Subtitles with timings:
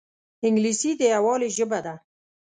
[0.47, 1.95] انګلیسي د یووالي ژبه ده